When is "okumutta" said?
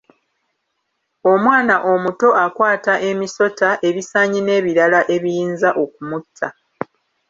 5.83-6.47